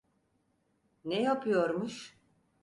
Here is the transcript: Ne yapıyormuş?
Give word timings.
Ne 1.05 1.21
yapıyormuş? 1.21 2.17